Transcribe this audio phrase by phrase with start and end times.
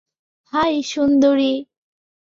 [0.53, 1.53] High, Sundari.